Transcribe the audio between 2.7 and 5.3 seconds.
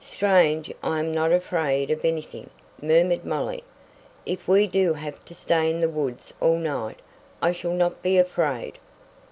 murmured Molly. "If we do have